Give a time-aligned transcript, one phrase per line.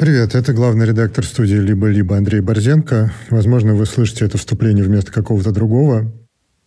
[0.00, 3.12] Привет, это главный редактор студии «Либо-либо» Андрей Борзенко.
[3.28, 6.10] Возможно, вы слышите это вступление вместо какого-то другого.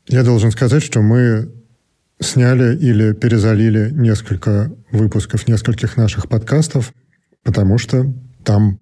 [0.07, 1.51] Я должен сказать, что мы
[2.19, 6.93] сняли или перезалили несколько выпусков нескольких наших подкастов,
[7.41, 8.05] потому что
[8.43, 8.79] там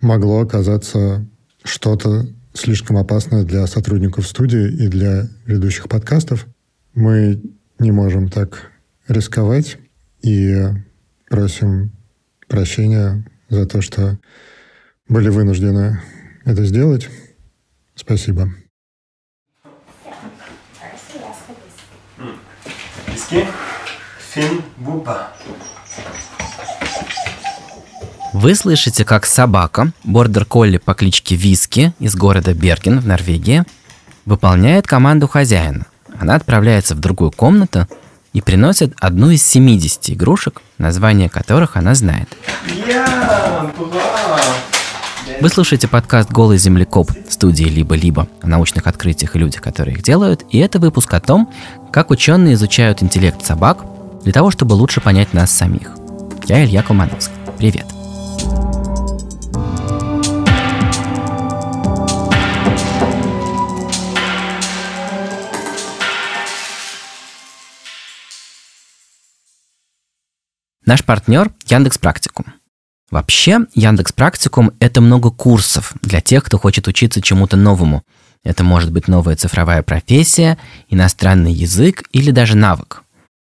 [0.00, 1.28] могло оказаться
[1.62, 6.46] что-то слишком опасное для сотрудников студии и для ведущих подкастов.
[6.94, 7.42] Мы
[7.78, 8.70] не можем так
[9.08, 9.76] рисковать
[10.22, 10.68] и
[11.28, 11.92] просим
[12.48, 14.18] прощения за то, что
[15.08, 16.00] были вынуждены
[16.44, 17.08] это сделать.
[17.94, 18.48] Спасибо.
[28.32, 33.64] Вы слышите, как собака, бордер-колли по кличке Виски из города Берген в Норвегии,
[34.24, 35.86] выполняет команду хозяина.
[36.18, 37.86] Она отправляется в другую комнату
[38.32, 42.28] и приносит одну из 70 игрушек, название которых она знает.
[45.40, 50.44] Вы слушаете подкаст «Голый землекоп» студии «Либо-либо» о научных открытиях и людях, которые их делают,
[50.50, 51.50] и это выпуск о том,
[51.92, 53.84] как ученые изучают интеллект собак
[54.22, 55.92] для того, чтобы лучше понять нас самих.
[56.46, 57.34] Я Илья Колмановский.
[57.56, 57.86] Привет.
[70.90, 72.46] Наш партнер Яндекс Практикум.
[73.12, 78.02] Вообще, Яндекс Практикум– это много курсов для тех, кто хочет учиться чему-то новому.
[78.42, 83.04] Это может быть новая цифровая профессия, иностранный язык или даже навык.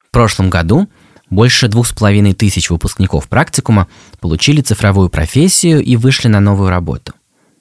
[0.06, 0.90] В прошлом году
[1.30, 3.88] больше двух с половиной тысяч выпускников практикума
[4.20, 7.14] получили цифровую профессию и вышли на новую работу.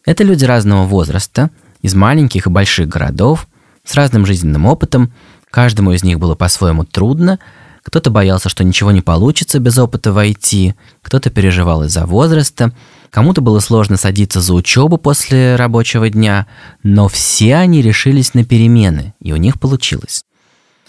[0.03, 1.49] Это люди разного возраста,
[1.81, 3.47] из маленьких и больших городов,
[3.85, 5.13] с разным жизненным опытом,
[5.49, 7.39] каждому из них было по-своему трудно–
[7.83, 12.73] кто-то боялся, что ничего не получится без опыта в IT, кто-то переживал из-за возраста,
[13.09, 16.47] кому-то было сложно садиться за учебу после рабочего дня,
[16.83, 20.23] но все они решились на перемены, и у них получилось.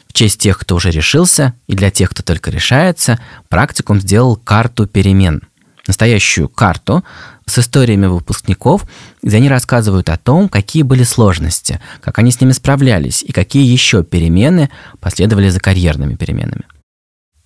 [0.06, 3.18] В честь тех, кто уже решился, и для тех, кто только решается,
[3.48, 5.42] практикум сделал карту перемен.
[5.86, 7.02] Настоящую карту
[7.46, 8.86] с историями выпускников,
[9.22, 13.64] где они рассказывают о том, какие были сложности, как они с ними справлялись и какие
[13.64, 16.64] еще перемены последовали за карьерными переменами.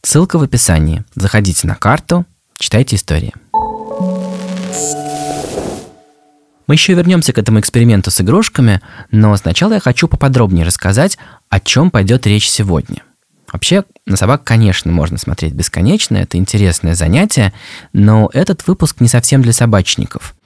[0.06, 1.02] Ссылка в описании.
[1.16, 2.26] Заходите на карту,
[2.60, 3.34] читайте истории.
[6.68, 8.80] Мы еще вернемся к этому эксперименту с игрушками,
[9.10, 11.18] но сначала я хочу поподробнее рассказать,
[11.48, 13.02] о чем пойдет речь сегодня.
[13.52, 17.52] Вообще, на собак, конечно, можно смотреть бесконечно, это интересное занятие,
[17.92, 20.36] но этот выпуск не совсем для собачников.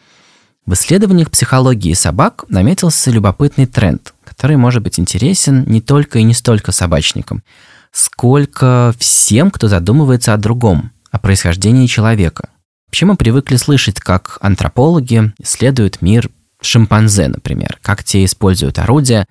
[0.64, 6.32] В исследованиях психологии собак наметился любопытный тренд, который может быть интересен не только и не
[6.32, 7.42] столько собачникам,
[7.92, 12.50] сколько всем, кто задумывается о другом, о происхождении человека.
[12.86, 16.30] Вообще мы привыкли слышать, как антропологи исследуют мир
[16.60, 19.26] шимпанзе, например, как те используют орудия,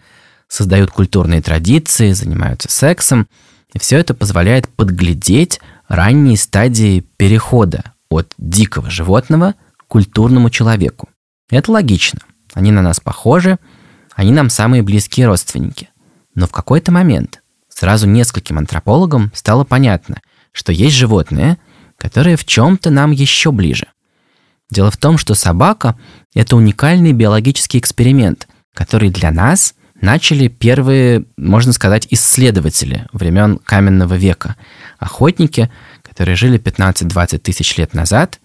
[0.48, 3.28] создают культурные традиции, занимаются сексом.
[3.74, 11.10] И все это позволяет подглядеть ранние стадии перехода от дикого животного к культурному человеку.
[11.52, 12.20] Это логично.
[12.54, 13.60] Они на нас похожи,
[14.16, 15.90] они нам самые близкие родственники.
[16.34, 17.42] Но в какой-то момент
[17.80, 20.18] сразу нескольким антропологам стало понятно,
[20.52, 21.58] что есть животные,
[21.98, 23.88] которые в чем-то нам еще ближе.
[24.70, 25.98] Дело в том, что собака–
[26.34, 34.58] это уникальный биологический эксперимент, который для нас начали первые, можно сказать, исследователи времен каменного века.
[34.98, 35.72] Охотники,
[36.04, 38.42] которые жили 15-20 тысяч лет назад.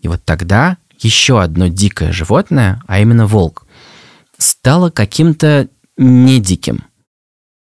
[0.00, 3.66] И вот тогда еще одно дикое животное, а именно волк,
[4.38, 6.84] стало каким-то не диким–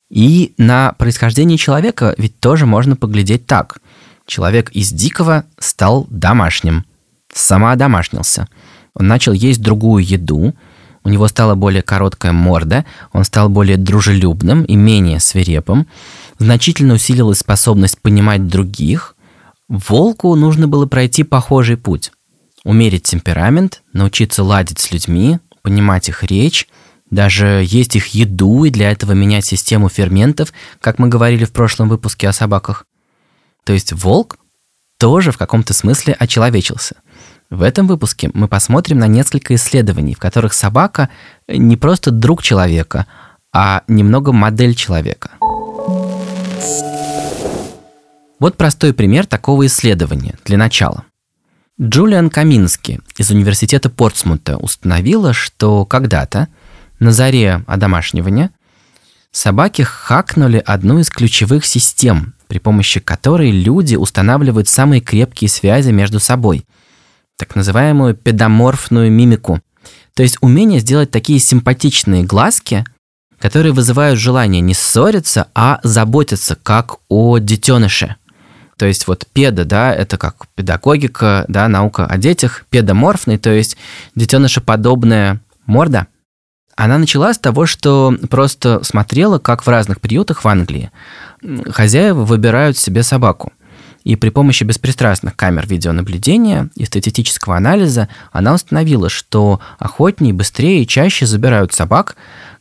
[0.10, 3.80] и на происхождение человека ведь тоже можно поглядеть так.
[4.26, 6.86] Человек из дикого стал домашним,
[7.34, 8.48] самоодомашнился.
[8.96, 10.56] Он начал есть другую еду,
[11.04, 15.88] у него стала более короткая морда, он стал более дружелюбным и менее свирепым,
[16.40, 19.16] значительно усилилась способность понимать других.
[19.68, 22.12] Волку нужно было пройти похожий путь.
[22.66, 26.68] Умерить темперамент, научиться ладить с людьми, понимать их речь–
[27.12, 31.90] даже есть их еду, и для этого менять систему ферментов, как мы говорили в прошлом
[31.90, 32.86] выпуске о собаках.
[33.64, 34.38] То есть волк
[34.98, 36.98] тоже в каком-то смысле очеловечился.
[37.50, 41.10] В этом выпуске мы посмотрим на несколько исследований, в которых собака
[41.48, 43.08] не просто друг человека,
[43.52, 45.32] а немного модель человека.
[48.40, 51.06] Вот простой пример такого исследования для начала.
[51.82, 56.50] Джулиан Камински из университета Портсмута установила, что когда-то
[57.00, 58.52] на заре одомашнивания
[59.32, 66.20] собаки хакнули одну из ключевых систем, при помощи которой люди устанавливают самые крепкие связи между
[66.20, 66.66] собой.
[67.38, 69.62] так называемую педоморфную мимику.
[70.14, 72.84] То есть умение сделать такие симпатичные глазки,
[73.40, 78.18] которые вызывают желание не ссориться, а заботиться, как о детеныше.
[78.78, 83.78] То есть вот педа, да, это как педагогика, да, наука о детях, педоморфный, то есть
[84.16, 86.08] детенышеподобная морда.
[86.80, 90.92] Она начала с того, что просто смотрела, как в разных приютах в Англии
[91.70, 93.52] хозяева выбирают себе собаку.
[94.06, 100.88] И при помощи беспристрастных камер видеонаблюдения и статистического анализа она установила, что охотнее, быстрее и
[100.88, 102.16] чаще забирают собак,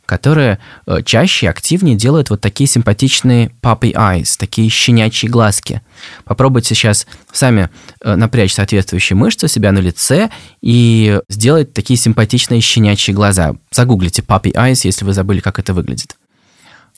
[0.09, 0.57] которые
[0.87, 5.83] э, чаще активнее делают вот такие симпатичные puppy eyes, такие щенячьи глазки.
[6.25, 7.69] Попробуйте сейчас сами
[8.01, 13.53] э, напрячь соответствующие мышцы у себя на лице и сделать такие симпатичные щенячьи глаза.
[13.69, 16.15] Загуглите puppy eyes, если вы забыли, как это выглядит.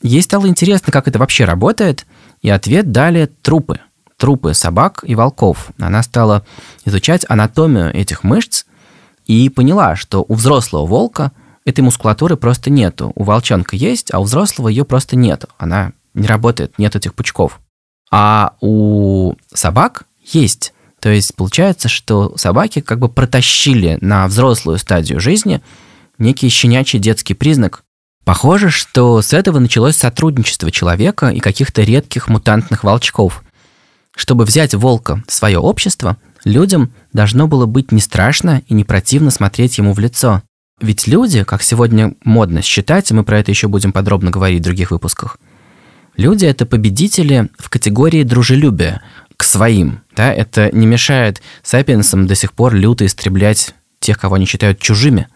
[0.01, 2.05] Ей стало интересно, как это вообще работает,
[2.41, 3.81] и ответ дали трупы.
[4.15, 5.71] Трупы собак и волков.
[5.77, 6.45] Она стала
[6.85, 8.63] изучать анатомию этих мышц
[9.25, 11.33] и поняла, что у взрослого волка–
[11.65, 13.11] этой мускулатуры просто нету.
[13.15, 15.47] У волчонка есть, а у взрослого ее просто нету.
[15.57, 17.59] Она не работает, нет этих пучков.
[18.11, 20.73] А у собак есть.
[20.99, 25.61] То есть получается, что собаки как бы протащили на взрослую стадию жизни
[26.17, 27.83] некий щенячий детский признак.
[28.23, 33.43] Похоже, что с этого началось сотрудничество человека и каких-то редких мутантных волчков.
[34.15, 39.31] Чтобы взять волка в свое общество, людям должно было быть не страшно и не противно
[39.31, 40.43] смотреть ему в лицо.
[40.81, 44.63] Ведь люди, как сегодня модно считать, и мы про это еще будем подробно говорить в
[44.63, 45.37] других выпусках,
[46.17, 49.03] люди– это победители в категории дружелюбия
[49.37, 50.01] к своим.
[50.15, 50.33] Да?
[50.33, 55.27] Это не мешает сапиенсам до сих пор люто истреблять тех, кого они считают чужими.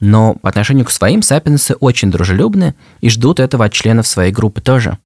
[0.00, 4.62] Но по отношению к своим сапиенсы очень дружелюбны и ждут этого от членов своей группы
[4.62, 4.98] тоже.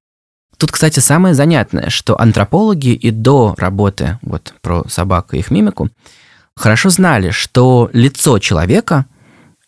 [0.55, 5.89] Тут, кстати, самое занятное, что антропологи и до работы вот про собак и их мимику
[6.55, 9.05] хорошо знали, что лицо человека–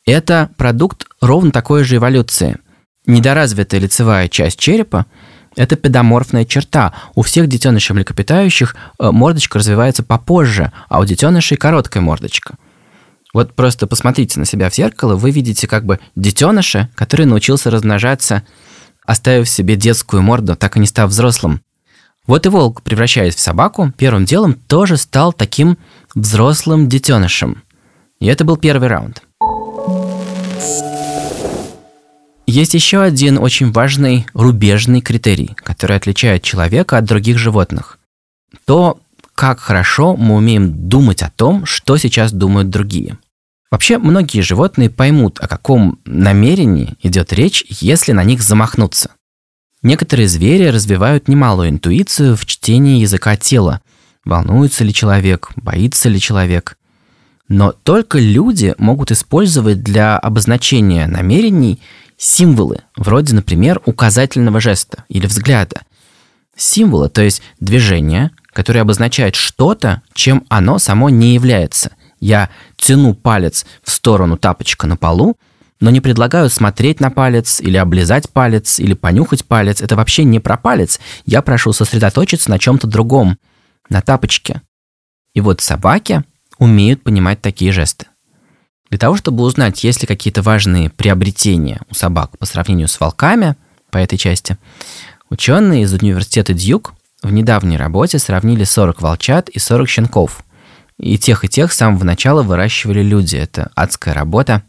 [0.05, 2.57] это продукт ровно такой же эволюции.
[3.05, 5.05] Недоразвитая лицевая часть черепа–
[5.55, 6.94] это педоморфная черта.
[7.15, 12.55] У всех детенышей млекопитающих э, мордочка развивается попозже, а у детенышей короткая мордочка.
[13.33, 18.44] Вот просто посмотрите на себя в зеркало, вы видите как бы детеныша, который научился размножаться,
[19.05, 21.61] оставив себе детскую морду, так и не став взрослым.
[22.25, 25.77] Вот и волк, превращаясь в собаку, первым делом тоже стал таким
[26.15, 27.63] взрослым детенышем.
[28.19, 29.23] И это был первый раунд.
[32.45, 37.98] Есть еще один очень важный рубежный критерий, который отличает человека от других животных.
[38.65, 39.00] То,
[39.33, 43.18] как хорошо мы умеем думать о том, что сейчас думают другие.
[43.71, 49.12] Вообще, многие животные поймут, о каком намерении идет речь, если на них замахнуться.
[49.81, 53.81] Некоторые звери развивают немалую интуицию в чтении языка тела.
[54.25, 56.77] Волнуется ли человек, боится ли человек.
[57.47, 61.81] Но только люди могут использовать для обозначения намерений
[62.17, 65.81] символы, вроде, например, указательного жеста или взгляда.
[66.55, 71.91] Символы, то есть движение, которое обозначает что-то, чем оно само не является.
[72.19, 75.35] Я тяну палец в сторону тапочка на полу,
[75.81, 79.81] но не предлагаю смотреть на палец или облизать палец или понюхать палец.
[79.81, 81.01] Это вообще не про палец.
[81.25, 83.37] Я прошу сосредоточиться на чем-то другом,
[83.89, 84.61] на тапочке.
[85.33, 86.23] И вот собаки
[86.57, 88.07] умеют понимать такие жесты.
[88.89, 93.55] Для того, чтобы узнать, есть ли какие-то важные приобретения у собак по сравнению с волками
[93.89, 94.57] по этой части,
[95.29, 96.93] ученые из университета Дьюк
[97.24, 100.43] в недавней работе сравнили 40 волчат и 40 щенков.
[101.00, 103.36] И тех, и тех с самого начала выращивали люди.
[103.36, 104.63] Это адская работа.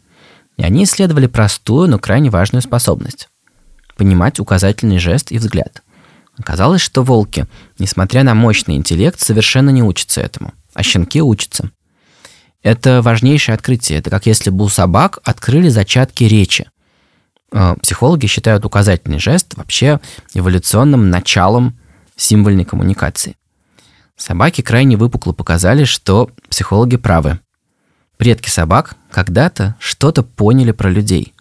[0.57, 3.29] И они исследовали простую, но крайне важную способность–
[3.97, 5.83] понимать указательный жест и взгляд.
[6.37, 7.45] Оказалось, что волки,
[7.77, 11.71] несмотря на мощный интеллект, совершенно не учатся этому, а щенки учатся.
[12.61, 13.97] Это важнейшее открытие.
[13.99, 16.69] Это как если бы у собак открыли зачатки речи.
[17.51, 19.99] Э, психологи считают указательный жест вообще
[20.33, 21.79] эволюционным началом
[22.15, 23.35] символьной коммуникации.
[24.17, 27.39] Собаки крайне выпукло показали, что психологи правы.
[28.17, 31.33] Предки собак когда-то что-то поняли про людей.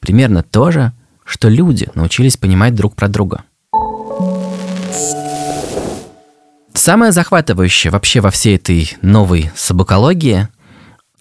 [0.00, 0.92] Примерно то же,
[1.24, 3.44] что люди научились понимать друг про друга.
[6.88, 10.48] Самое захватывающее вообще во всей этой новой собакологии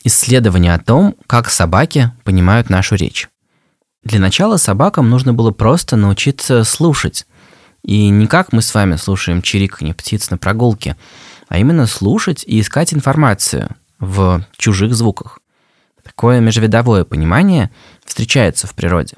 [0.05, 3.27] исследование о том, как собаки понимают нашу речь.
[4.01, 7.27] Для начала собакам нужно было просто научиться слушать.
[7.83, 10.95] И не как мы с вами слушаем чириканье птиц на прогулке,
[11.49, 13.67] а именно слушать и искать информацию
[13.99, 15.39] в чужих звуках.
[16.01, 17.71] Такое межвидовое понимание
[18.05, 19.17] встречается в природе.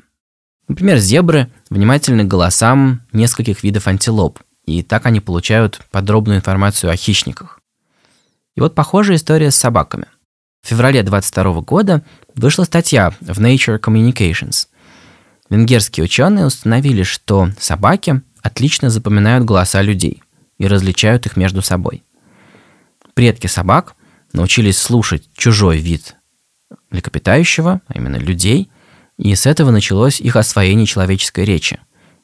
[0.67, 4.39] Например, зебры внимательны к голосам нескольких видов антилоп,
[4.69, 7.59] и так они получают подробную информацию о хищниках.
[8.55, 10.05] И вот похожая история с собаками–
[10.61, 12.03] В феврале 22 года
[12.35, 14.67] вышла статья в Nature Communications.
[15.49, 20.21] Венгерские ученые установили, что собаки отлично запоминают голоса людей
[20.57, 22.03] и различают их между собой.
[23.13, 23.95] Предки собак
[24.33, 26.15] научились слушать чужой вид
[26.91, 28.69] млекопитающего, а именно людей,
[29.17, 31.79] и с этого началось их освоение человеческой речи.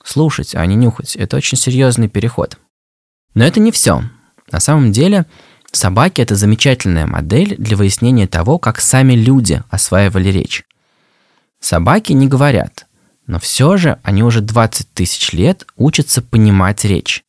[0.06, 2.60] Слушать, а не нюхать– это очень серьезный переход.
[3.34, 4.04] Но это не все.
[4.52, 5.26] На самом деле,
[5.72, 10.64] собаки– это замечательная модель для выяснения того, как сами люди осваивали речь.
[11.60, 12.86] Собаки не говорят,
[13.26, 17.24] но все же они уже 20 тысяч лет учатся понимать речь.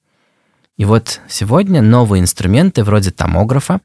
[0.76, 3.80] И вот сегодня новые инструменты вроде томографа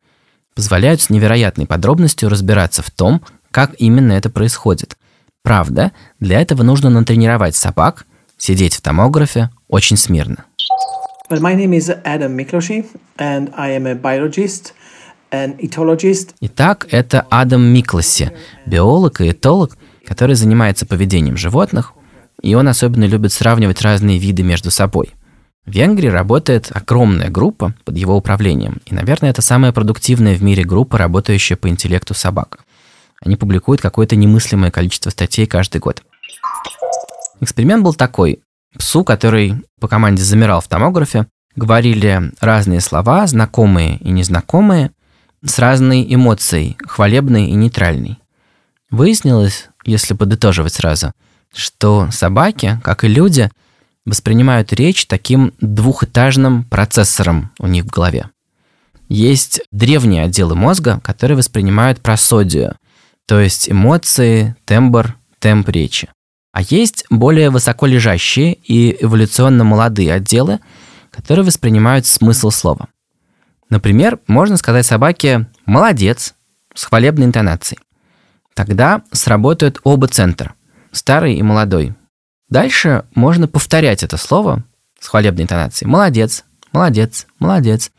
[0.54, 3.22] позволяют с невероятной подробностью разбираться в том,
[3.52, 4.98] как именно это происходит.
[5.44, 8.06] Правда, для этого нужно натренировать собак
[8.42, 10.46] сидеть в томографе очень смирно.
[11.30, 12.86] Well, my name is Adam Mikloshi,
[13.18, 14.74] and I am a biologist
[15.32, 16.34] and etologist.
[16.42, 18.32] Итак, это Адам Миклоси,
[18.66, 21.94] биолог и этолог, который занимается поведением животных,
[22.42, 25.12] и он особенно любит сравнивать разные виды между собой.
[25.66, 30.64] В Венгрии работает огромная группа под его управлением, и, наверное, это самая продуктивная в мире
[30.64, 32.66] группа, работающая по интеллекту собак.
[33.24, 36.02] Они публикуют какое-то немыслимое количество статей каждый год.
[37.42, 38.42] Эксперимент был такой.
[38.78, 44.92] Псу, который по команде замирал в томографе, говорили разные слова, знакомые и незнакомые,
[45.44, 48.20] с разной эмоцией, хвалебной и нейтральной.
[48.92, 51.14] Выяснилось, если подытоживать сразу,
[51.54, 53.50] что собаки, как и люди,
[54.06, 58.30] воспринимают речь таким двухэтажным процессором у них в голове.
[59.10, 62.76] Есть древние отделы мозга, которые воспринимают просодию,
[63.28, 66.08] то есть эмоции, тембр, темп речи.
[66.52, 70.60] А есть более высоко лежащие и эволюционно молодые отделы,
[71.10, 72.88] которые воспринимают смысл слова.
[73.70, 76.36] Например, можно сказать собаке «молодец»
[76.76, 77.80] с хвалебной интонацией.
[78.54, 80.56] Тогда сработают оба центра,
[80.92, 81.96] старый и молодой.
[82.50, 84.66] Дальше можно повторять это слово
[85.00, 86.44] с хвалебной интонацией «молодец»,
[86.74, 87.92] «молодец», «молодец».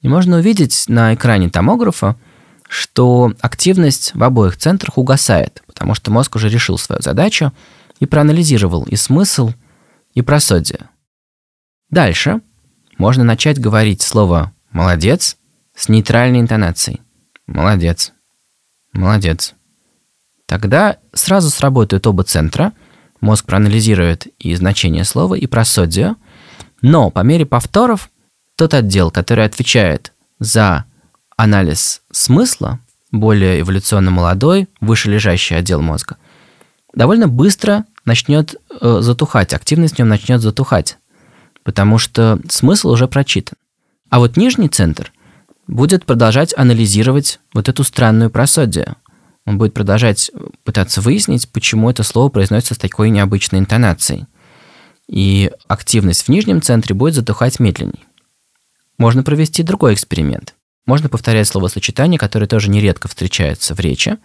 [0.00, 2.16] И можно увидеть на экране томографа,
[2.66, 7.52] что активность в обоих центрах угасает, потому что мозг уже решил свою задачу–
[8.00, 9.52] и проанализировал и смысл,
[10.14, 10.88] и просодие.
[11.90, 12.40] Дальше
[12.98, 15.36] можно начать говорить слово «молодец»
[15.76, 17.00] с нейтральной интонацией.
[17.46, 18.12] «Молодец»,
[18.92, 19.54] «молодец».
[20.46, 22.72] Тогда сразу сработают оба центра,
[23.20, 26.16] мозг проанализирует и значение слова, и просодию,
[26.82, 28.10] но по мере повторов
[28.56, 30.86] тот отдел, который отвечает за
[31.36, 32.80] анализ смысла,
[33.12, 36.16] более эволюционно молодой, выше лежащий отдел мозга,
[36.94, 40.98] довольно быстро начнет э, затухать, активность в нем начнет затухать,
[41.62, 43.56] потому что смысл уже прочитан.
[44.08, 45.12] А вот нижний центр
[45.68, 48.96] будет продолжать анализировать вот эту странную просодию.
[49.46, 50.32] Он будет продолжать
[50.64, 54.26] пытаться выяснить, почему это слово произносится с такой необычной интонацией.
[55.06, 58.04] И активность в нижнем центре будет затухать медленнее.
[58.98, 60.54] Можно провести другой эксперимент.
[60.84, 64.18] Можно повторять словосочетания, которые тоже нередко встречаются в речи,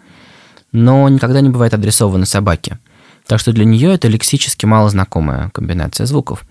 [0.72, 2.80] но никогда не бывает адресованы собаке–
[3.28, 6.46] так что для нее это лексически малознакомая комбинация звуков.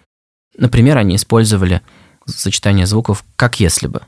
[0.57, 1.83] Например, они использовали
[2.27, 4.03] сочетание звуков «как если бы».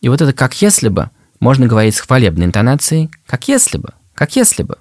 [0.00, 1.10] И вот это «как если бы»
[1.40, 4.78] можно говорить с хвалебной интонацией «как если бы», «как если бы».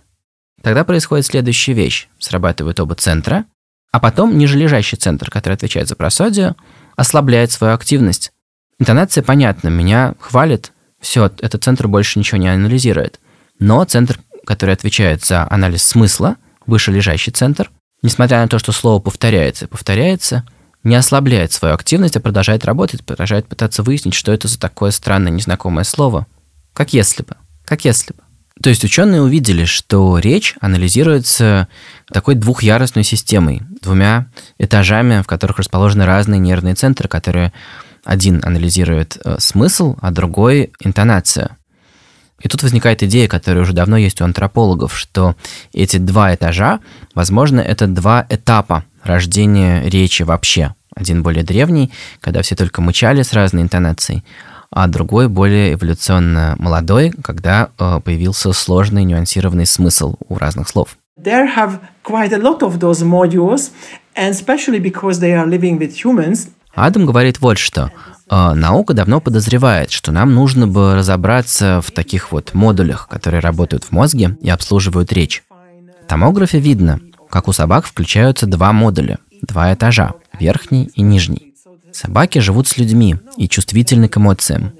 [0.62, 2.08] Тогда происходит следующая вещь.
[2.20, 3.46] Срабатывают оба центра,
[3.92, 6.56] а потом нижележащий центр, который отвечает за просодию,
[6.96, 8.32] ослабляет свою активность.
[8.80, 13.20] Интонация понятна, меня хвалит, все, этот центр больше ничего не анализирует.
[13.60, 16.38] Но центр, который отвечает за анализ смысла–
[16.68, 17.72] вышележащий центр,
[18.02, 20.46] несмотря на то, что слово повторяется и повторяется,
[20.84, 25.32] не ослабляет свою активность, а продолжает работать, продолжает пытаться выяснить, что это за такое странное
[25.32, 26.28] незнакомое слово.
[26.74, 27.36] Как если бы.
[27.66, 28.22] Как если бы.
[28.62, 31.68] То есть ученые увидели, что речь анализируется
[32.08, 37.54] такой двухъярусной системой, двумя этажами, в которых расположены разные нервные центры, которые
[38.04, 41.56] один анализирует э, смысл, а другой интонацию.
[42.42, 45.36] И тут возникает идея, которая уже давно есть у антропологов, что
[45.74, 46.80] эти два этажа,
[47.16, 50.76] возможно, это два этапа рождения речи вообще.
[50.96, 51.92] Один более древний,
[52.22, 54.24] когда все только мычали с разной интонацией,
[54.72, 60.98] а другой более эволюционно молодой, когда э, появился сложный нюансированный смысл у разных слов.
[61.20, 63.72] There have quite a lot of those modules,
[64.16, 66.50] and especially because they are living with humans.
[66.76, 67.92] Адам говорит вот что.
[68.30, 73.86] А, наука давно подозревает, что нам нужно бы разобраться в таких вот модулях, которые работают
[73.86, 75.44] в мозге и обслуживают речь.
[76.04, 81.54] В томографе видно, как у собак включаются два модуля, два этажа, верхний и нижний.
[81.92, 84.74] Собаки живут с людьми и чувствительны к эмоциям.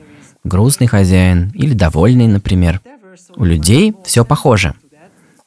[0.44, 2.82] Грустный хозяин или довольный, например.
[3.36, 4.74] У людей все похоже.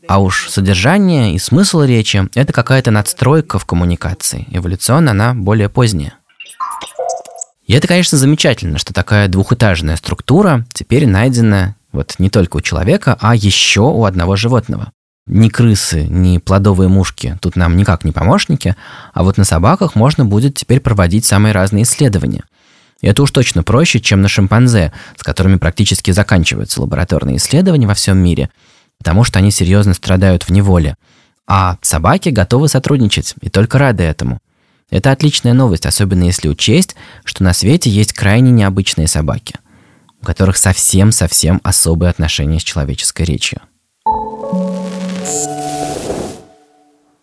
[0.08, 4.46] А уж содержание и смысл речи– это какая-то надстройка в коммуникации.
[4.50, 6.14] Эволюционно она более поздняя.
[7.70, 13.16] И это, конечно, замечательно, что такая двухэтажная структура теперь найдена вот не только у человека,
[13.20, 14.90] а еще у одного животного.
[15.28, 18.74] Ни крысы, ни плодовые мушки тут нам никак не помощники,
[19.14, 22.42] а вот на собаках можно будет теперь проводить самые разные исследования.
[23.02, 27.94] И это уж точно проще, чем на шимпанзе, с которыми практически заканчиваются лабораторные исследования во
[27.94, 28.50] всем мире,
[28.98, 30.96] потому что они серьезно страдают в неволе.
[31.46, 34.40] А собаки готовы сотрудничать и только рады этому–
[34.90, 39.54] это отличная новость, особенно если учесть, что на свете есть крайне необычные собаки,
[40.20, 43.60] у которых совсем-совсем особые отношения с человеческой речью.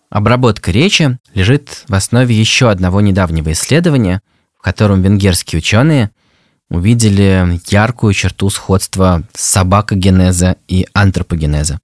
[0.09, 4.21] Обработка речи лежит в основе еще одного недавнего исследования,
[4.57, 6.11] в котором венгерские ученые
[6.69, 11.79] увидели яркую черту сходства собакогенеза и антропогенеза.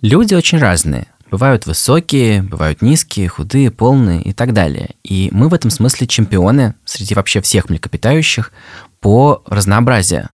[0.00, 4.90] Люди очень разные– Бывают высокие, бывают низкие, худые, полные и так далее.
[5.04, 8.52] И мы в этом смысле чемпионы среди вообще всех млекопитающих
[8.98, 10.28] по разнообразию.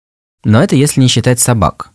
[0.44, 1.90] Но это если не считать собак.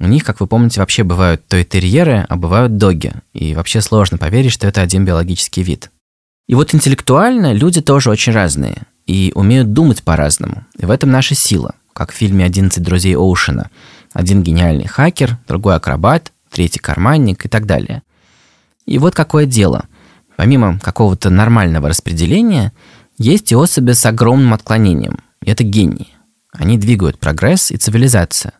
[0.00, 3.12] У них, как вы помните, вообще бывают то и терьеры, а бывают доги.
[3.34, 5.90] И вообще сложно поверить, что это один биологический вид.
[6.48, 10.64] И вот интеллектуально люди тоже очень разные и умеют думать по-разному.
[10.76, 13.70] И в этом наша сила, как в фильме «11 друзей Оушена».
[14.12, 18.02] Один гениальный хакер, другой акробат, третий карманник и так далее.
[18.86, 19.86] И вот какое дело.
[20.36, 22.72] Помимо какого-то нормального распределения,
[23.18, 25.18] есть и особи с огромным отклонением.
[25.44, 26.08] Это гении.
[26.52, 28.54] Они двигают прогресс и цивилизация.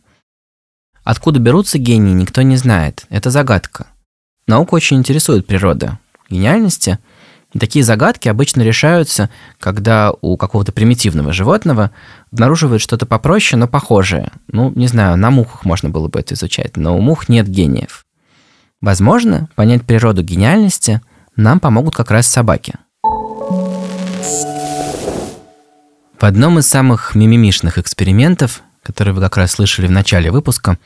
[1.03, 3.05] Откуда берутся гении, никто не знает.
[3.09, 3.87] Это загадка.
[4.47, 5.99] Наука очень интересует природа.
[6.29, 6.99] Гениальности
[7.53, 11.91] и такие загадки обычно решаются, когда у какого-то примитивного животного
[12.31, 14.31] обнаруживают что-то попроще, но похожее.
[14.47, 18.05] Ну, не знаю, на мухах можно было бы это изучать, но у мух нет гениев.
[18.81, 21.01] Возможно, понять природу гениальности
[21.35, 22.73] нам помогут как раз собаки.
[26.19, 30.77] В одном из самых мимимишных экспериментов, который вы как раз слышали в начале выпуска,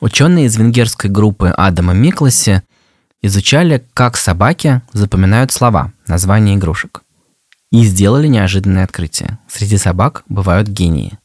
[0.00, 2.62] ученые из венгерской группы Адама Микласи
[3.22, 7.02] изучали, как собаки запоминают слова, названия игрушек.
[7.70, 9.38] И сделали неожиданное открытие.
[9.48, 11.18] Среди собак бывают гении.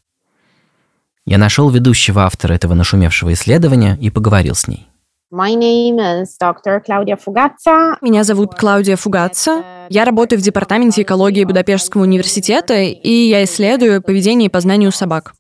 [1.26, 4.88] Я нашел ведущего автора этого нашумевшего исследования и поговорил с ней.
[5.36, 6.80] My name is Dr.
[6.88, 7.98] Claudia Fugazza.
[8.02, 9.88] Меня зовут Клаудия Фугатца.
[9.90, 15.34] Я работаю в Департаменте экологии Будапештского университета, и я исследую поведение и познание у собак.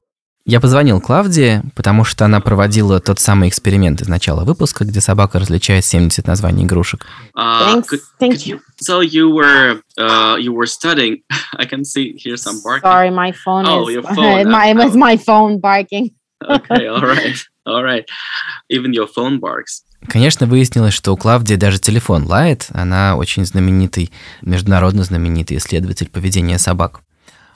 [0.45, 5.37] Я позвонил Клавдии, потому что она проводила тот самый эксперимент из начала выпуска, где собака
[5.37, 7.05] различает 70 названий игрушек.
[7.37, 7.99] Uh, Thanks.
[8.19, 8.61] Thank you.
[8.81, 11.17] So you were uh, you were studying.
[11.59, 12.81] I can see here some barking.
[12.89, 14.49] Sorry, my phone Oh, is your phone.
[14.49, 14.97] my, Oh.
[14.97, 16.09] my phone barking.
[16.43, 18.05] Okay, all right, all right.
[18.69, 19.83] Even your phone barks.
[20.07, 22.67] Конечно, выяснилось, что у Клавдии даже телефон лает.
[22.73, 27.01] Она очень знаменитый, международно знаменитый исследователь поведения собак.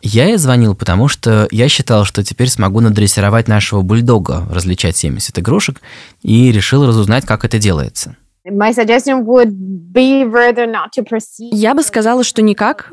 [0.02, 5.40] Я ей звонил, потому что я считал, что теперь смогу надрессировать нашего бульдога, различать 70
[5.40, 5.82] игрушек,
[6.22, 8.16] и решил разузнать, как это делается.
[8.50, 9.52] My suggestion would
[9.92, 11.50] be rather not to proceed.
[11.52, 12.92] Я бы сказала, что никак,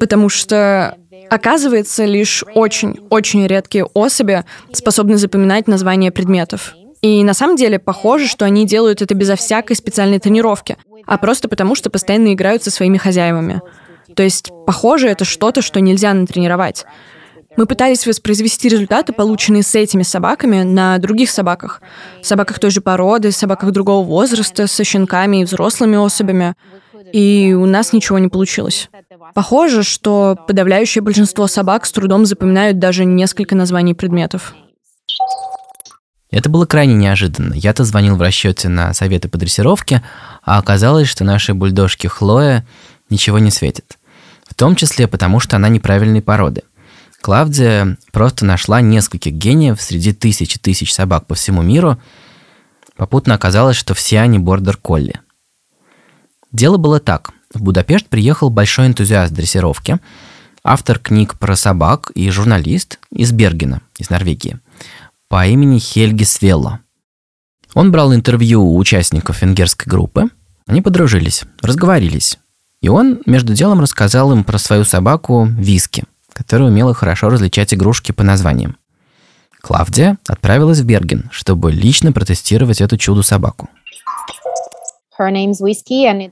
[0.00, 0.96] потому что,
[1.30, 6.74] оказывается, лишь очень-очень редкие особи способны запоминать названия предметов.
[7.02, 11.48] И на самом деле похоже, что они делают это безо всякой специальной тренировки, а просто
[11.48, 13.60] потому, что постоянно играют со своими хозяевами.
[14.14, 16.84] То есть, похоже, это что-то, что нельзя натренировать.
[17.56, 21.80] Мы пытались воспроизвести результаты, полученные с этими собаками, на других собаках.
[22.22, 26.54] Собаках той же породы, собаках другого возраста, со щенками и взрослыми особями.
[27.12, 28.90] И у нас ничего не получилось.
[29.34, 34.54] Похоже, что подавляющее большинство собак с трудом запоминают даже несколько названий предметов.
[36.30, 37.54] Это было крайне неожиданно.
[37.54, 40.02] Я-то звонил в расчете на советы по дрессировке,
[40.42, 42.66] а оказалось, что нашей бульдожке Хлоя
[43.08, 43.98] ничего не светит.
[44.46, 46.62] В том числе потому, что она неправильной породы.
[47.20, 51.98] Клавдия просто нашла нескольких гениев среди тысяч и тысяч собак по всему миру.
[52.96, 55.20] Попутно оказалось, что все они бордер-колли.
[56.52, 57.32] Дело было так.
[57.56, 59.98] В Будапешт приехал большой энтузиаст дрессировки,
[60.62, 64.58] автор книг про собак и журналист из Бергена, из Норвегии,
[65.28, 66.80] по имени Хельги Свелло.
[67.72, 70.24] Он брал интервью у участников венгерской группы,
[70.66, 72.38] они подружились, разговорились.
[72.82, 78.12] И он между делом рассказал им про свою собаку Виски, которая умела хорошо различать игрушки
[78.12, 78.76] по названиям.
[79.62, 83.70] Клавдия отправилась в Берген, чтобы лично протестировать эту чудо-собаку.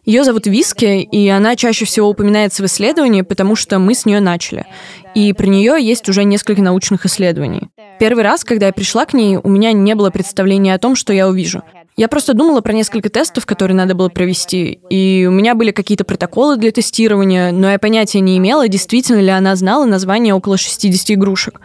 [0.04, 4.20] Ее зовут Виски, и она чаще всего упоминается в исследовании, потому что мы с нее
[4.20, 4.66] начали.
[5.14, 7.68] И про нее есть уже несколько научных исследований.
[7.98, 11.12] Первый раз, когда я пришла к ней, у меня не было представления о том, что
[11.12, 11.62] я увижу.
[11.96, 16.04] Я просто думала про несколько тестов, которые надо было провести, и у меня были какие-то
[16.04, 21.12] протоколы для тестирования, но я понятия не имела, действительно ли она знала название около 60
[21.12, 21.60] игрушек.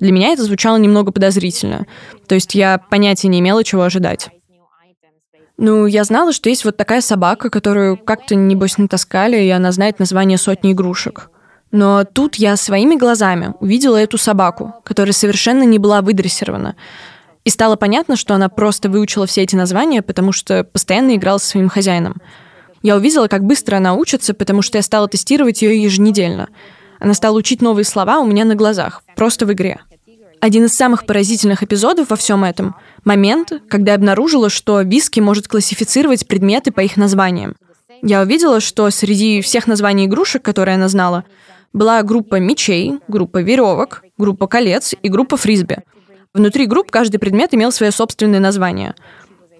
[0.00, 1.86] Для меня это звучало немного подозрительно.
[2.26, 4.30] То есть я понятия не имела, чего ожидать.
[5.56, 9.98] Ну, я знала, что есть вот такая собака, которую как-то, небось, натаскали, и она знает
[10.00, 11.30] название сотни игрушек.
[11.70, 16.76] Но тут я своими глазами увидела эту собаку, которая совершенно не была выдрессирована.
[17.44, 21.48] И стало понятно, что она просто выучила все эти названия, потому что постоянно играла со
[21.48, 22.16] своим хозяином.
[22.82, 26.48] Я увидела, как быстро она учится, потому что я стала тестировать ее еженедельно.
[27.00, 29.80] Она стала учить новые слова у меня на глазах, просто в игре.
[30.44, 35.48] Один из самых поразительных эпизодов во всем этом— момент, когда я обнаружила, что Виски может
[35.48, 37.56] классифицировать предметы по их названиям.
[38.02, 41.24] Я увидела, что среди всех названий игрушек, которые она знала,
[41.72, 45.78] была группа мечей, группа веревок, группа колец и группа фрисби.
[46.34, 48.94] Внутри групп каждый предмет имел свое собственное название.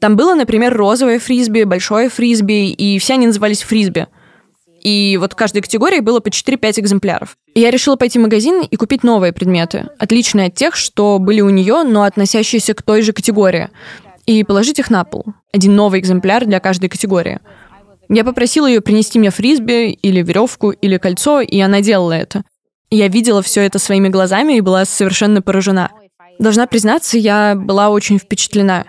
[0.02, 4.06] Там было, например, розовое фрисби, большое фрисби, и все они назывались фрисби.
[4.84, 7.36] И вот в каждой категории было по 4-5 экземпляров.
[7.54, 11.40] И я решила пойти в магазин и купить новые предметы, отличные от тех, что были
[11.40, 13.70] у нее, но относящиеся к той же категории,
[14.26, 15.24] и положить их на пол.
[15.52, 17.40] Один новый экземпляр для каждой категории.
[18.10, 22.42] Я попросила ее принести мне фрисби или веревку или кольцо, и она делала это.
[22.90, 25.90] Я видела все это своими глазами и была совершенно поражена.
[26.38, 28.84] Должна признаться, я была очень впечатлена.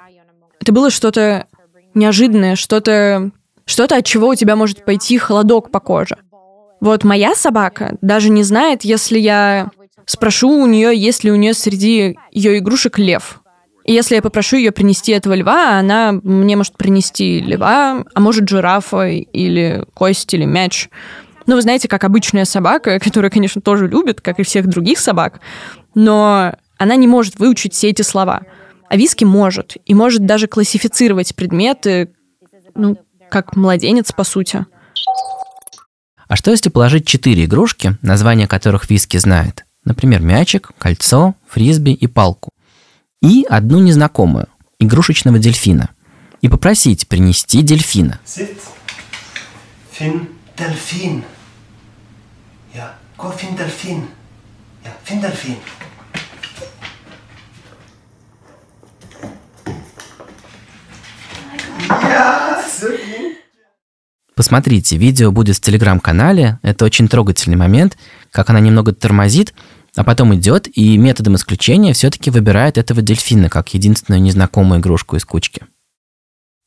[0.59, 1.47] Это было что-то
[1.93, 3.31] неожиданное, что-то,
[3.65, 6.17] что-то, от чего у тебя может пойти холодок по коже.
[6.81, 9.69] Вот моя собака даже не знает, если я
[10.05, 13.41] спрошу у нее, есть ли у нее среди ее игрушек лев.
[13.85, 18.49] И если я попрошу ее принести этого льва, она мне может принести льва, а может
[18.49, 20.89] жирафа или кость или мяч.
[21.45, 25.39] Ну, вы знаете, как обычная собака, которая, конечно, тоже любит, как и всех других собак,
[25.93, 28.41] но она не может выучить все эти слова.
[28.89, 29.77] А виски может.
[29.85, 32.11] И может даже классифицировать предметы,
[32.75, 32.97] ну,
[33.29, 34.65] как младенец, по сути.
[36.27, 39.65] А что если положить четыре игрушки, названия которых виски знает?
[39.83, 42.49] Например, мячик, кольцо, фрисби и палку.
[43.21, 44.47] И одну незнакомую,
[44.79, 45.91] игрушечного дельфина.
[46.41, 48.19] И попросить принести дельфина.
[48.25, 48.57] Sit.
[49.97, 51.23] Fin delfin.
[52.73, 54.09] Ja, gå fin delfin.
[54.83, 55.57] Ja, fin delfin.
[61.89, 63.37] Ja, so fin.
[64.35, 66.59] Посмотрите, видео будет в телеграм-канале.
[66.61, 67.97] Это очень трогательный момент,
[68.31, 69.53] как она немного тормозит,
[69.95, 75.23] а потом идет и методом исключения все-таки выбирает этого дельфина как единственную незнакомую игрушку из
[75.23, 75.63] кучки.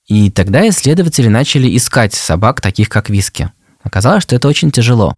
[0.07, 3.52] И тогда исследователи начали искать собак, таких как Виски.
[3.83, 5.14] Оказалось, что это очень тяжело.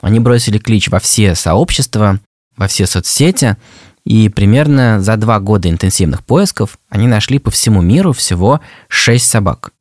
[0.00, 2.20] Они бросили клич во все сообщества,
[2.56, 3.56] во все соцсети,
[4.04, 9.72] и примерно за два года интенсивных поисков они нашли по всему миру всего шесть собак.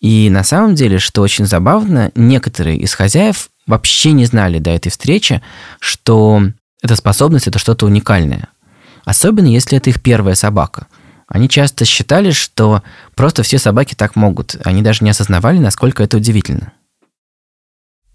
[0.00, 4.90] И на самом деле, что очень забавно, некоторые из хозяев вообще не знали до этой
[4.90, 5.42] встречи,
[5.78, 6.42] что
[6.82, 8.48] эта способность– это что-то уникальное.
[9.04, 10.86] Особенно, если это их первая собака.
[11.28, 12.82] Они часто считали, что
[13.14, 14.56] просто все собаки так могут.
[14.64, 16.72] Они даже не осознавали, насколько это удивительно.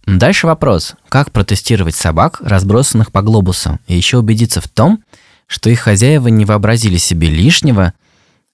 [0.06, 0.96] Дальше вопрос.
[1.10, 5.04] Как протестировать собак, разбросанных по глобусу, и еще убедиться в том,
[5.48, 7.94] что их хозяева не вообразили себе лишнего,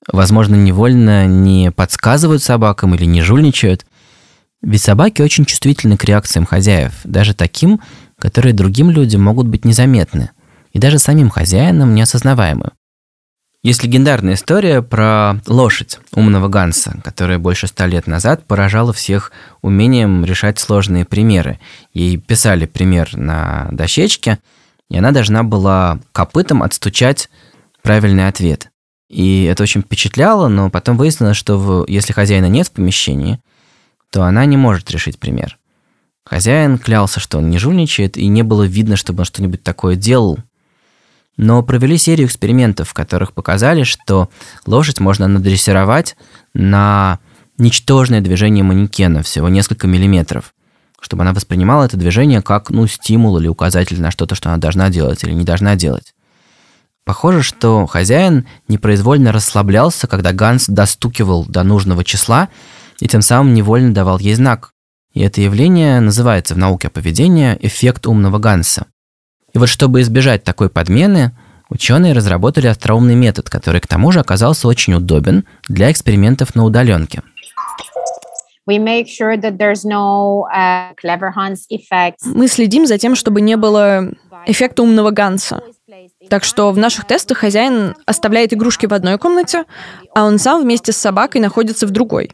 [0.08, 3.86] возможно, невольно не подсказывают собакам или не жульничают.
[4.62, 7.82] Ведь собаки очень чувствительны к реакциям хозяев, даже таким,
[8.20, 10.30] которые другим людям могут быть незаметны,
[10.72, 12.72] и даже самим хозяинам неосознаваемы.
[13.64, 20.26] Есть легендарная история про лошадь умного Ганса, которая больше ста лет назад поражала всех умением
[20.26, 21.60] решать сложные примеры.
[21.94, 24.40] Ей писали пример на дощечке,
[24.90, 27.30] и она должна была копытом отстучать
[27.84, 28.70] правильный ответ.
[29.12, 33.41] И это очень впечатляло, но потом выяснилось, что в, если хозяина нет в помещении,
[34.10, 35.58] то она не может решить пример.
[36.26, 40.39] Хозяин клялся, что он не жульничает, и не было видно, чтобы он что-нибудь такое делал.
[41.36, 44.30] Но провели серию экспериментов, в которых показали, что
[44.65, 46.15] лошадь можно надрессировать
[46.54, 47.19] на
[47.58, 50.54] ничтожное движение манекена, всего несколько миллиметров,
[51.02, 54.89] чтобы она воспринимала это движение как ну, стимул или указатель на что-то, что она должна
[54.89, 56.13] делать или не должна делать.
[57.04, 62.50] Похоже, что хозяин непроизвольно расслаблялся, когда Ганс достукивал до нужного числа
[63.00, 64.72] и тем самым невольно давал ей знак.
[65.14, 68.86] И это явление называется в науке поведения эффект умного Ганса.
[69.54, 71.36] И вот чтобы избежать такой подмены,
[71.70, 77.24] ученые разработали остроумный метод, который к тому же оказался очень удобен для экспериментов на удаленке.
[81.72, 82.22] Effects.
[82.24, 84.14] Мы следим за тем, чтобы не было
[84.46, 85.62] эффекта умного Ганса.
[86.30, 89.65] Так что в наших тестах хозяин оставляет игрушки в одной комнате,
[90.13, 92.32] а он сам вместе с собакой находится в другой.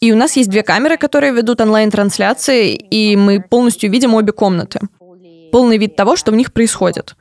[0.00, 4.80] И у нас есть две камеры, которые ведут онлайн-трансляции, и мы полностью видим обе комнаты.
[5.52, 7.14] Полный вид того, что в них происходит.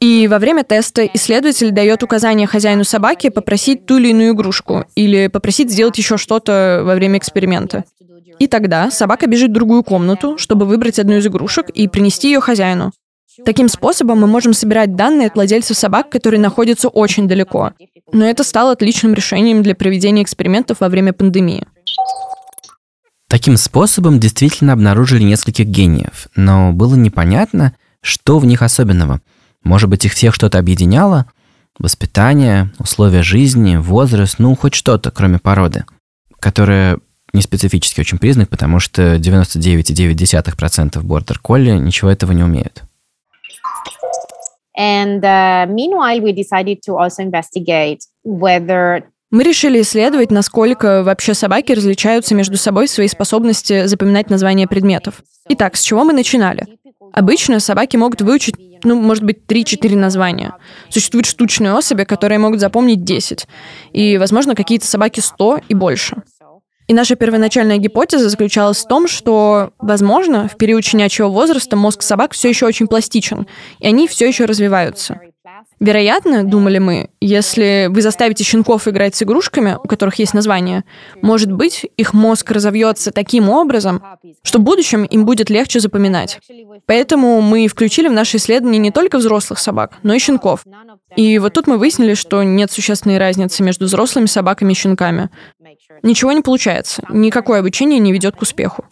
[0.00, 5.28] И во время теста исследователь дает указание хозяину собаки попросить ту или иную игрушку или
[5.28, 7.84] попросить сделать еще что-то во время эксперимента.
[8.38, 12.40] И тогда собака бежит в другую комнату, чтобы выбрать одну из игрушек и принести ее
[12.40, 12.92] хозяину.
[13.44, 17.72] Таким способом мы можем собирать данные от владельцев собак, которые находятся очень далеко.
[18.12, 21.66] Но это стало отличным решением для проведения экспериментов во время пандемии.
[23.28, 29.20] Таким способом действительно обнаружили нескольких гениев, но было непонятно, что в них особенного.
[29.64, 31.26] Может быть, их всех что-то объединяло?
[31.78, 35.84] Воспитание, условия жизни, возраст, ну, хоть что-то, кроме породы,
[36.38, 36.98] которая
[37.32, 42.84] не специфический очень признак, потому что 99,9% бордер колли ничего этого не умеют.
[44.76, 51.72] And uh, meanwhile, we decided to also investigate whether Мы решили исследовать, насколько вообще собаки
[51.72, 55.22] различаются между собой в своей способности запоминать названия предметов.
[55.48, 56.64] Итак, с чего мы начинали?
[57.12, 60.54] Обычно собаки могут выучить, ну, может быть, 3-4 названия.
[60.90, 63.48] Существуют штучные особи, которые могут запомнить 10.
[63.92, 66.22] И, возможно, какие-то собаки 100 и больше.
[66.88, 72.32] И наша первоначальная гипотеза заключалась в том, что, возможно, в период щенячьего возраста мозг собак
[72.32, 73.46] все еще очень пластичен,
[73.80, 75.20] и они все еще развиваются.
[75.78, 80.84] Вероятно, думали мы, если вы заставите щенков играть с игрушками, у которых есть название,
[81.22, 84.02] может быть, их мозг разовьется таким образом,
[84.42, 86.40] что в будущем им будет легче запоминать.
[86.86, 90.64] Поэтому мы включили в наше исследование не только взрослых собак, но и щенков.
[91.14, 95.30] И вот тут мы выяснили, что нет существенной разницы между взрослыми собаками и щенками.
[96.02, 97.02] Ничего не получается.
[97.08, 98.84] Никакое обучение не ведет к успеху.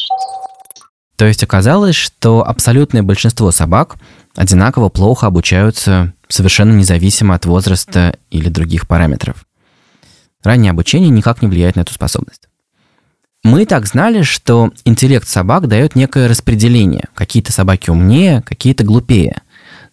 [1.16, 3.96] То есть оказалось, что абсолютное большинство собак
[4.34, 9.44] одинаково плохо обучаются совершенно независимо от возраста или других параметров.
[10.42, 12.48] Раннее обучение никак не влияет на эту способность.
[13.44, 17.04] Мы так знали, что интеллект собак дает некое распределение.
[17.14, 19.42] Какие-то собаки умнее, какие-то глупее.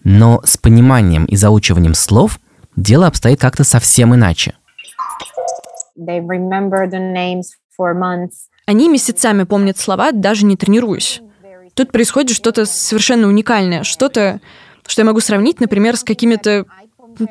[0.04, 2.40] Но с пониманием и заучиванием слов
[2.76, 4.54] дело обстоит как-то совсем иначе.
[8.66, 11.22] Они месяцами помнят слова, даже не тренируясь.
[11.74, 14.42] Тут происходит что-то совершенно уникальное, что-то,
[14.86, 16.66] что я могу сравнить, например, с какими-то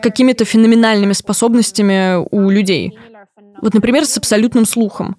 [0.03, 2.99] какими-то феноменальными способностями у людей.
[3.63, 5.17] Вот, например, с абсолютным слухом.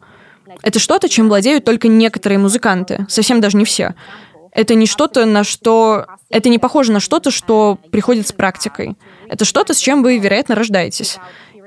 [0.61, 3.95] Это что-то, чем владеют только некоторые музыканты, совсем даже не все.
[4.51, 6.05] Это не что-то, на что...
[6.29, 8.97] Это не похоже на что-то, что приходит с практикой.
[9.29, 11.17] Это что-то, с чем вы, вероятно, рождаетесь.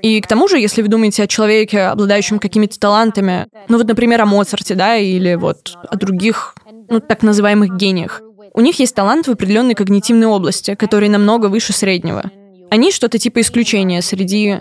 [0.04, 4.20] И к тому же, если вы думаете о человеке, обладающем какими-то талантами, ну вот, например,
[4.20, 6.54] о Моцарте, да, или вот о других,
[6.90, 8.20] ну, так называемых гениях,
[8.52, 12.30] у них есть талант в определенной когнитивной области, который намного выше среднего.
[12.70, 14.60] Они что-то типа исключения среди,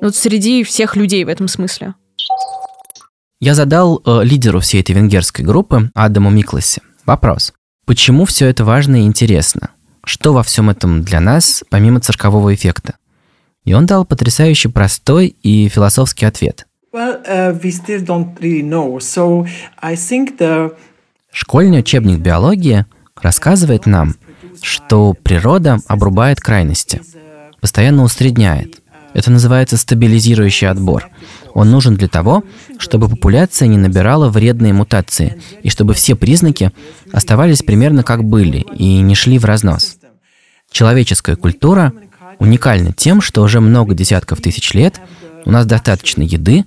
[0.00, 1.94] ну, среди всех людей в этом смысле.
[3.40, 7.52] Я задал э, лидеру всей этой венгерской группы, Адаму Микласе, вопрос.
[7.84, 9.70] Почему все это важно и интересно?
[10.04, 12.94] Что во всем этом для нас, помимо циркового эффекта?
[13.64, 16.66] И он дал потрясающе простой и философский ответ.
[16.92, 18.98] Well, uh, we still don't really know.
[18.98, 19.46] So
[19.82, 20.72] I think the
[21.32, 22.86] Школьный учебник биологии
[23.20, 24.14] рассказывает нам,
[24.62, 27.02] что природа обрубает крайности,
[27.60, 28.80] постоянно усредняет.
[29.14, 31.08] Это называется стабилизирующий отбор.
[31.52, 32.44] Он нужен для того,
[32.78, 36.70] чтобы популяция не набирала вредные мутации, и чтобы все признаки
[37.12, 39.96] оставались примерно как были и не шли в разнос.
[40.70, 41.92] Человеческая культура
[42.38, 45.00] уникальна тем, что уже много десятков тысяч лет
[45.44, 46.64] у нас достаточно еды,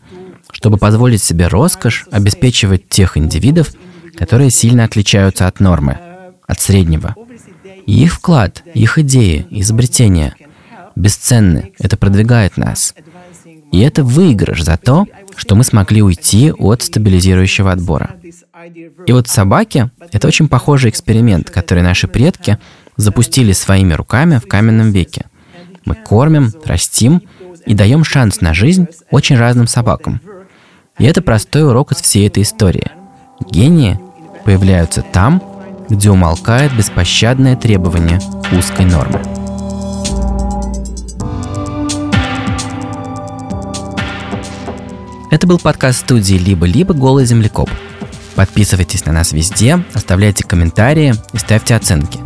[0.52, 3.74] чтобы позволить себе роскошь обеспечивать тех индивидов,
[4.18, 5.98] которые сильно отличаются от нормы,
[6.48, 7.16] от среднего.
[7.86, 10.36] И их вклад, их идеи, изобретения
[10.96, 11.74] бесценны.
[11.80, 12.94] Это продвигает нас.
[13.72, 18.16] И это выигрыш за то, что мы смогли уйти от стабилизирующего отбора.
[19.06, 22.58] И вот собаки— это очень похожий эксперимент, который наши предки
[22.96, 25.26] запустили своими руками в каменном веке.
[25.88, 27.22] Мы кормим, растим
[27.66, 30.20] и даем шанс на жизнь очень разным собакам.
[30.98, 32.92] И это простой урок из всей этой истории.
[33.50, 33.98] Гении
[34.44, 35.42] появляются там,
[35.90, 38.20] где умолкает беспощадное требование
[38.52, 39.22] узкой нормы.
[45.32, 46.94] Это был подкаст студии «Либо-либо.
[46.94, 47.70] Голый землекоп».
[48.36, 52.20] Подписывайтесь на нас везде, оставляйте комментарии и ставьте оценки.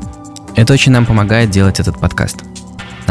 [0.55, 2.37] Это очень нам помогает делать этот подкаст.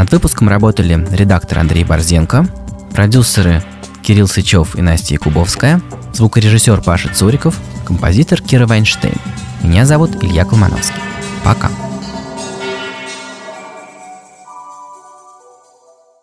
[0.00, 2.46] Над выпуском работали редактор Андрей Борзенко,
[2.94, 3.62] продюсеры
[4.02, 5.82] Кирилл Сычев и Настя Якубовская–
[6.14, 9.18] Звукорежиссер Паша Цуриков, композитор Кира Вайнштейн.
[9.62, 10.96] Меня зовут Илья Колмановский.
[11.44, 11.68] Пока.